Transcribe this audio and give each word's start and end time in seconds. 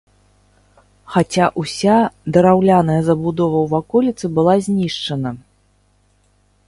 Хаця 1.15 1.45
ўся 1.63 1.97
драўляная 2.37 2.97
забудова 3.09 3.57
ў 3.67 3.73
ваколіцы 3.75 4.25
была 4.39 4.55
знішчана. 4.69 5.29